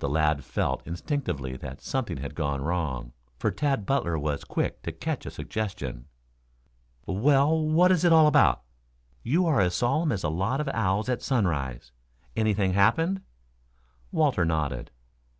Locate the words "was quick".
4.18-4.82